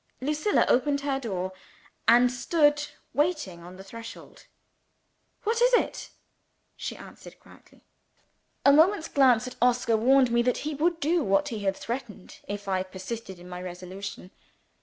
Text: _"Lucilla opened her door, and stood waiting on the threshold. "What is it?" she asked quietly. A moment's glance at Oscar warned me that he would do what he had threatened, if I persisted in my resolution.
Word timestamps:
_"Lucilla 0.27 0.65
opened 0.67 1.01
her 1.01 1.19
door, 1.19 1.51
and 2.07 2.31
stood 2.31 2.87
waiting 3.13 3.61
on 3.61 3.75
the 3.77 3.83
threshold. 3.83 4.47
"What 5.43 5.61
is 5.61 5.75
it?" 5.75 6.09
she 6.75 6.97
asked 6.97 7.39
quietly. 7.39 7.81
A 8.65 8.73
moment's 8.73 9.07
glance 9.07 9.45
at 9.45 9.57
Oscar 9.61 9.95
warned 9.95 10.31
me 10.31 10.41
that 10.41 10.65
he 10.65 10.73
would 10.73 10.99
do 10.99 11.23
what 11.23 11.49
he 11.49 11.59
had 11.65 11.77
threatened, 11.77 12.39
if 12.47 12.67
I 12.67 12.81
persisted 12.81 13.37
in 13.37 13.47
my 13.47 13.61
resolution. 13.61 14.31